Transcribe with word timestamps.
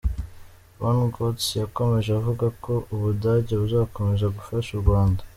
von 0.79 0.97
Götze 1.15 1.51
yakomeje 1.63 2.09
avuga 2.19 2.45
ko 2.63 2.73
Ubudage 2.93 3.53
buzakomeza 3.61 4.25
gufasha 4.37 4.69
u 4.75 4.81
Rwanda. 4.83 5.21